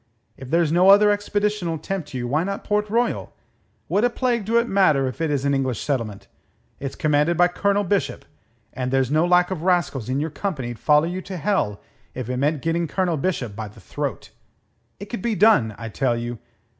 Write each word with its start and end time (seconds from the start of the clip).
If 0.35 0.49
there's 0.49 0.71
no 0.71 0.89
other 0.89 1.11
expedition'll 1.11 1.77
tempt 1.77 2.15
you, 2.15 2.27
why 2.27 2.43
not 2.43 2.63
Port 2.63 2.89
Royal? 2.89 3.33
What 3.87 4.03
a 4.03 4.09
plague 4.09 4.45
do 4.45 4.57
it 4.57 4.67
matter 4.67 5.05
if 5.05 5.21
it 5.21 5.29
is 5.29 5.45
an 5.45 5.53
English 5.53 5.79
settlement? 5.79 6.27
It's 6.79 6.95
commanded 6.95 7.37
by 7.37 7.49
Colonel 7.49 7.83
Bishop, 7.83 8.25
and 8.73 8.89
there's 8.89 9.11
no 9.11 9.27
lack 9.27 9.51
of 9.51 9.61
rascals 9.61 10.09
in 10.09 10.19
your 10.19 10.31
company'd 10.31 10.79
follow 10.79 11.05
you 11.05 11.21
to 11.21 11.37
hell 11.37 11.79
if 12.15 12.31
it 12.31 12.37
meant 12.37 12.63
getting 12.63 12.87
Colonel 12.87 13.15
Bishop 13.15 13.55
by 13.55 13.67
the 13.67 13.79
throat. 13.79 14.31
It 14.99 15.05
could 15.05 15.21
be 15.21 15.35
done, 15.35 15.75
I 15.77 15.87
tell 15.87 16.17
you. 16.17 16.39